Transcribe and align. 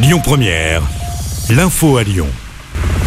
Lyon 0.00 0.20
Première, 0.22 0.82
l'info 1.50 1.96
à 1.96 2.04
Lyon. 2.04 2.28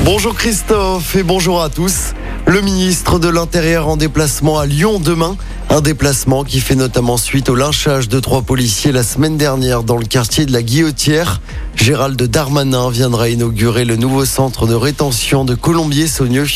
Bonjour 0.04 0.36
Christophe 0.36 1.16
et 1.16 1.24
bonjour 1.24 1.64
à 1.64 1.70
tous. 1.70 2.14
Le 2.46 2.60
ministre 2.60 3.18
de 3.18 3.30
l'Intérieur 3.30 3.88
en 3.88 3.96
déplacement 3.96 4.60
à 4.60 4.66
Lyon 4.66 5.00
demain. 5.00 5.38
Un 5.70 5.80
déplacement 5.80 6.44
qui 6.44 6.60
fait 6.60 6.76
notamment 6.76 7.16
suite 7.16 7.48
au 7.48 7.56
lynchage 7.56 8.10
de 8.10 8.20
trois 8.20 8.42
policiers 8.42 8.92
la 8.92 9.04
semaine 9.04 9.38
dernière 9.38 9.84
dans 9.84 9.96
le 9.96 10.06
quartier 10.06 10.46
de 10.46 10.52
la 10.52 10.62
Guillotière. 10.62 11.40
Gérald 11.78 12.22
Darmanin 12.22 12.90
viendra 12.90 13.30
inaugurer 13.30 13.86
le 13.86 13.96
nouveau 13.96 14.26
centre 14.26 14.68
de 14.68 14.76
rétention 14.76 15.46
de 15.46 15.56
Colombier-Saunieux, 15.56 16.48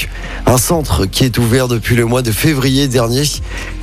un 0.48 0.58
centre 0.58 1.06
qui 1.06 1.24
est 1.24 1.38
ouvert 1.38 1.70
depuis 1.70 1.96
le 1.96 2.04
mois 2.04 2.24
de 2.24 2.32
février 2.34 2.90
dernier. 2.90 3.24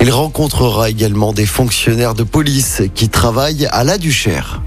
Il 0.01 0.11
rencontrera 0.11 0.91
également 0.91 1.33
des 1.33 1.47
fonctionnaires 1.47 2.13
de 2.13 2.23
police 2.23 2.83
qui 2.93 3.09
travaillent 3.09 3.65
à 3.71 3.83
la 3.83 3.97
Duchère. 3.97 4.61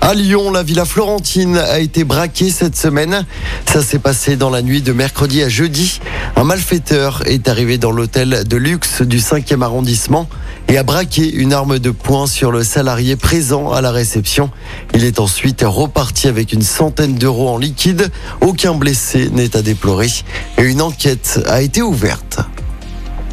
À 0.00 0.14
Lyon, 0.14 0.50
la 0.50 0.62
Villa 0.62 0.84
Florentine 0.84 1.58
a 1.58 1.80
été 1.80 2.04
braquée 2.04 2.50
cette 2.50 2.76
semaine. 2.76 3.26
Ça 3.66 3.82
s'est 3.82 3.98
passé 3.98 4.36
dans 4.36 4.48
la 4.48 4.62
nuit 4.62 4.80
de 4.80 4.92
mercredi 4.92 5.42
à 5.42 5.48
jeudi. 5.48 6.00
Un 6.36 6.44
malfaiteur 6.44 7.22
est 7.26 7.48
arrivé 7.48 7.78
dans 7.78 7.90
l'hôtel 7.90 8.44
de 8.46 8.56
luxe 8.56 9.02
du 9.02 9.18
5e 9.18 9.62
arrondissement 9.62 10.28
et 10.68 10.78
a 10.78 10.82
braqué 10.82 11.30
une 11.30 11.52
arme 11.52 11.78
de 11.78 11.90
poing 11.90 12.26
sur 12.26 12.52
le 12.52 12.64
salarié 12.64 13.16
présent 13.16 13.70
à 13.70 13.80
la 13.80 13.90
réception. 13.90 14.50
Il 14.94 15.04
est 15.04 15.20
ensuite 15.20 15.62
reparti 15.66 16.28
avec 16.28 16.52
une 16.52 16.62
centaine 16.62 17.16
d'euros 17.16 17.50
en 17.50 17.58
liquide. 17.58 18.10
Aucun 18.40 18.74
blessé 18.74 19.28
n'est 19.30 19.56
à 19.56 19.62
déplorer 19.62 20.08
et 20.56 20.62
une 20.62 20.80
enquête 20.80 21.40
a 21.46 21.60
été 21.60 21.82
ouverte. 21.82 22.38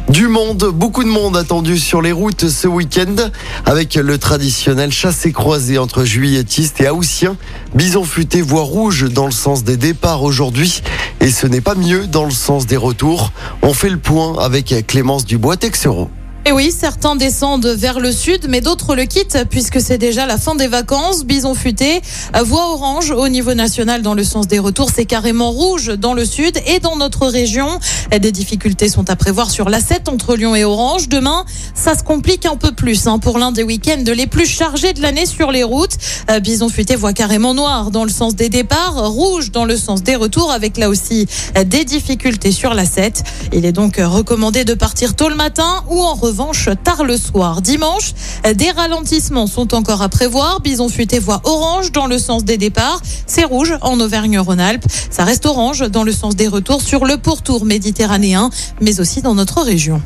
Du 0.08 0.28
monde, 0.28 0.70
beaucoup 0.72 1.02
de 1.02 1.08
monde 1.08 1.36
attendu 1.36 1.78
sur 1.78 2.00
les 2.00 2.12
routes 2.12 2.48
ce 2.48 2.68
week-end 2.68 3.30
avec 3.64 3.96
le 3.96 4.18
traditionnel 4.18 4.92
chassé-croisé 4.92 5.78
entre 5.78 6.04
juilletistes 6.04 6.80
et 6.80 6.88
haussiens. 6.88 7.36
Bison 7.74 8.04
futé 8.04 8.40
voie 8.40 8.62
rouge 8.62 9.10
dans 9.10 9.26
le 9.26 9.32
sens 9.32 9.64
des 9.64 9.76
départs 9.76 10.22
aujourd'hui 10.22 10.80
et 11.20 11.30
ce 11.30 11.48
n'est 11.48 11.60
pas 11.60 11.74
mieux 11.74 12.06
dans 12.06 12.24
le 12.24 12.30
sens 12.30 12.66
des 12.66 12.76
retours. 12.76 13.32
On 13.62 13.74
fait 13.74 13.90
le 13.90 13.98
point 13.98 14.38
avec 14.38 14.86
Clémence 14.86 15.24
Dubois-Texero. 15.24 16.08
Et 16.48 16.52
oui, 16.52 16.70
certains 16.70 17.16
descendent 17.16 17.66
vers 17.66 17.98
le 17.98 18.12
sud, 18.12 18.46
mais 18.48 18.60
d'autres 18.60 18.94
le 18.94 19.04
quittent 19.04 19.46
puisque 19.50 19.80
c'est 19.80 19.98
déjà 19.98 20.26
la 20.26 20.38
fin 20.38 20.54
des 20.54 20.68
vacances. 20.68 21.24
Bison 21.24 21.56
futé, 21.56 22.00
voie 22.44 22.70
orange 22.70 23.10
au 23.10 23.26
niveau 23.26 23.52
national 23.54 24.00
dans 24.00 24.14
le 24.14 24.22
sens 24.22 24.46
des 24.46 24.60
retours, 24.60 24.88
c'est 24.94 25.06
carrément 25.06 25.50
rouge 25.50 25.98
dans 25.98 26.14
le 26.14 26.24
sud 26.24 26.56
et 26.68 26.78
dans 26.78 26.94
notre 26.94 27.26
région. 27.26 27.66
Des 28.16 28.30
difficultés 28.30 28.88
sont 28.88 29.10
à 29.10 29.16
prévoir 29.16 29.50
sur 29.50 29.68
l'A7 29.68 30.08
entre 30.08 30.36
Lyon 30.36 30.54
et 30.54 30.62
Orange. 30.62 31.08
Demain, 31.08 31.44
ça 31.74 31.98
se 31.98 32.04
complique 32.04 32.46
un 32.46 32.54
peu 32.54 32.70
plus 32.70 33.08
hein, 33.08 33.18
pour 33.18 33.38
l'un 33.38 33.50
des 33.50 33.64
week-ends 33.64 34.04
les 34.06 34.28
plus 34.28 34.46
chargés 34.46 34.92
de 34.92 35.02
l'année 35.02 35.26
sur 35.26 35.50
les 35.50 35.64
routes. 35.64 35.98
Bison 36.44 36.68
futé 36.68 36.94
voit 36.94 37.12
carrément 37.12 37.54
noir 37.54 37.90
dans 37.90 38.04
le 38.04 38.10
sens 38.10 38.36
des 38.36 38.50
départs, 38.50 39.10
rouge 39.10 39.50
dans 39.50 39.64
le 39.64 39.76
sens 39.76 40.04
des 40.04 40.14
retours 40.14 40.52
avec 40.52 40.76
là 40.76 40.90
aussi 40.90 41.26
des 41.66 41.84
difficultés 41.84 42.52
sur 42.52 42.72
l'A7. 42.72 43.24
Il 43.52 43.64
est 43.64 43.72
donc 43.72 43.96
recommandé 43.96 44.64
de 44.64 44.74
partir 44.74 45.16
tôt 45.16 45.28
le 45.28 45.34
matin 45.34 45.82
ou 45.90 46.00
en 46.00 46.14
revanche 46.14 46.35
tard 46.84 47.04
le 47.04 47.16
soir. 47.16 47.62
Dimanche, 47.62 48.12
des 48.54 48.70
ralentissements 48.70 49.46
sont 49.46 49.74
encore 49.74 50.02
à 50.02 50.08
prévoir. 50.08 50.60
Bison 50.60 50.88
futé 50.88 51.18
voie 51.18 51.40
orange 51.44 51.92
dans 51.92 52.06
le 52.06 52.18
sens 52.18 52.44
des 52.44 52.56
départs. 52.56 53.00
C'est 53.26 53.44
rouge 53.44 53.74
en 53.80 53.98
Auvergne-Rhône-Alpes. 54.00 54.84
Ça 55.10 55.24
reste 55.24 55.46
orange 55.46 55.88
dans 55.90 56.04
le 56.04 56.12
sens 56.12 56.36
des 56.36 56.48
retours 56.48 56.82
sur 56.82 57.04
le 57.04 57.16
pourtour 57.16 57.64
méditerranéen, 57.64 58.50
mais 58.80 59.00
aussi 59.00 59.22
dans 59.22 59.34
notre 59.34 59.62
région. 59.62 60.02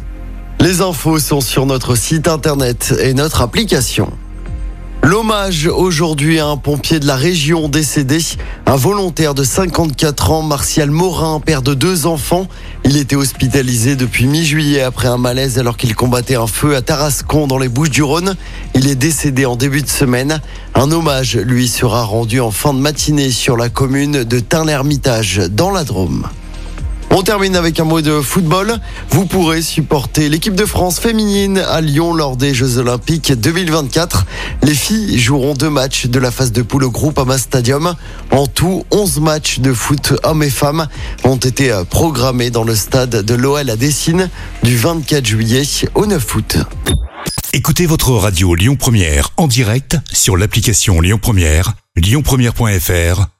Les 0.61 0.83
infos 0.83 1.19
sont 1.19 1.41
sur 1.41 1.67
notre 1.67 1.95
site 1.95 2.29
internet 2.29 2.95
et 3.03 3.15
notre 3.15 3.41
application. 3.41 4.13
L'hommage 5.03 5.67
aujourd'hui 5.67 6.39
à 6.41 6.47
un 6.47 6.59
pompier 6.59 7.01
de 7.01 7.07
la 7.07 7.17
région 7.17 7.69
décédé, 7.69 8.19
un 8.67 8.77
volontaire 8.77 9.35
de 9.35 9.45
54 9.45 10.31
ans, 10.31 10.43
Martial 10.43 10.91
Morin, 10.91 11.41
père 11.41 11.63
de 11.63 11.73
deux 11.73 12.07
enfants. 12.07 12.47
Il 12.85 12.99
était 12.99 13.17
hospitalisé 13.17 13.97
depuis 13.97 14.27
mi-juillet 14.27 14.83
après 14.83 15.09
un 15.09 15.17
malaise 15.17 15.59
alors 15.59 15.79
qu'il 15.79 15.97
combattait 15.97 16.37
un 16.37 16.47
feu 16.47 16.77
à 16.77 16.83
Tarascon 16.83 17.47
dans 17.47 17.59
les 17.59 17.69
Bouches-du-Rhône. 17.69 18.37
Il 18.75 18.89
est 18.89 18.95
décédé 18.95 19.47
en 19.47 19.57
début 19.57 19.81
de 19.81 19.89
semaine. 19.89 20.41
Un 20.75 20.93
hommage 20.93 21.37
lui 21.37 21.67
sera 21.67 22.05
rendu 22.05 22.41
en 22.41 22.51
fin 22.51 22.75
de 22.75 22.79
matinée 22.79 23.31
sur 23.31 23.57
la 23.57 23.71
commune 23.71 24.25
de 24.25 24.39
Tain-l'Hermitage 24.39 25.41
dans 25.51 25.71
la 25.71 25.85
Drôme. 25.85 26.29
On 27.13 27.23
termine 27.23 27.57
avec 27.57 27.81
un 27.81 27.85
mot 27.85 28.01
de 28.01 28.21
football. 28.21 28.79
Vous 29.11 29.27
pourrez 29.27 29.63
supporter 29.63 30.29
l'équipe 30.29 30.55
de 30.55 30.65
France 30.65 31.01
féminine 31.01 31.59
à 31.59 31.81
Lyon 31.81 32.15
lors 32.15 32.37
des 32.37 32.55
Jeux 32.55 32.79
Olympiques 32.79 33.33
2024. 33.33 34.27
Les 34.63 34.75
filles 34.75 35.19
joueront 35.19 35.55
deux 35.55 35.71
matchs 35.71 36.07
de 36.07 36.19
la 36.21 36.31
phase 36.31 36.53
de 36.53 36.63
poule 36.63 36.85
au 36.85 36.91
groupe 36.91 37.19
Ama 37.19 37.37
Stadium. 37.37 37.95
En 38.31 38.47
tout, 38.47 38.85
11 38.93 39.21
matchs 39.21 39.59
de 39.59 39.73
foot 39.73 40.15
hommes 40.23 40.45
et 40.45 40.51
femmes 40.51 40.87
ont 41.25 41.37
été 41.37 41.77
programmés 41.91 42.51
dans 42.51 42.65
le 42.65 42.77
stade 42.77 43.25
de 43.25 43.35
l'OL 43.35 43.69
à 43.69 43.77
Dessine 43.77 44.31
du 44.63 44.77
24 44.77 45.27
juillet 45.27 45.63
au 45.97 46.07
9 46.07 46.35
août. 46.37 46.59
Écoutez 47.53 47.87
votre 47.87 48.13
radio 48.13 48.55
Lyon 48.55 48.77
Première 48.77 49.31
en 49.37 49.49
direct 49.49 49.97
sur 50.13 50.37
l'application 50.37 51.01
Lyon 51.01 51.19
Première, 51.21 51.75
lyonpremière.fr 51.97 53.40